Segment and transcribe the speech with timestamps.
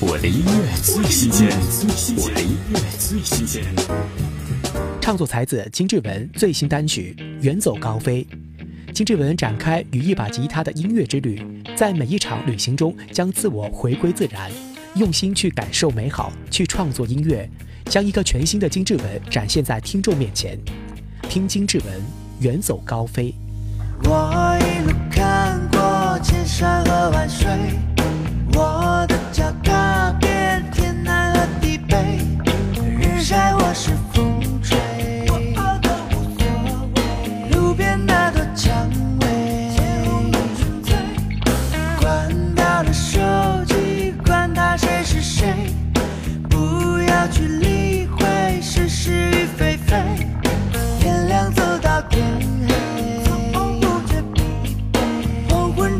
[0.00, 1.48] 我的音乐最新鲜，
[2.16, 3.64] 我的音乐最新鲜。
[5.00, 8.24] 唱作才子金志文最新单曲《远走高飞》。
[8.92, 11.42] 金志文展开与一把吉他的音乐之旅，
[11.76, 14.48] 在每一场旅行中将自我回归自然，
[14.94, 17.50] 用心去感受美好，去创作音乐，
[17.86, 20.56] 将一个全新的金志文展现在听众面前。
[21.28, 22.00] 听金志文
[22.38, 23.34] 《远走高飞》。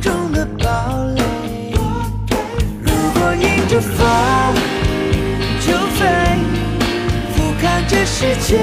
[0.00, 0.68] 中的堡
[1.16, 1.22] 垒。
[2.82, 4.06] 如果迎着风
[5.60, 6.06] 就飞，
[7.34, 8.58] 俯瞰这世界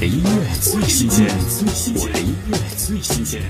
[0.00, 0.30] 的音乐
[0.62, 3.42] 最新鲜，最新的音乐最新鲜。